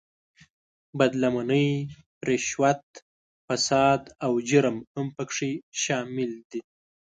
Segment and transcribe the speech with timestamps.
[0.97, 1.67] بد لمنۍ،
[2.27, 2.85] رشوت،
[3.47, 6.59] فساد او جرم هم په کې شامل دي.